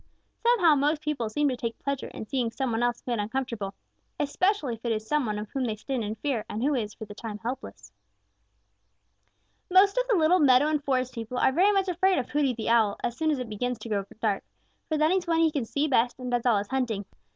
[0.41, 3.75] Somehow most people seem to take pleasure in seeing some one else made uncomfortable,
[4.19, 6.95] especially if it is some one of whom they stand in fear and who is
[6.95, 7.93] for the time being helpless.
[9.69, 12.67] Most of the little meadow and forest people are very much afraid of Hooty the
[12.69, 14.43] Owl as soon as it begins to grow dark,
[14.89, 17.05] for that is when he can see best and does all his hunting.